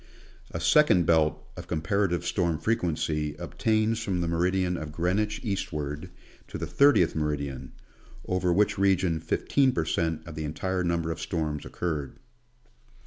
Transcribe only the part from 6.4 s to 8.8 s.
to the 30th meridian; over which